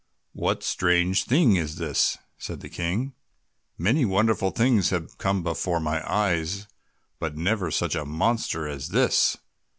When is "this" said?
1.75-2.17, 8.89-9.37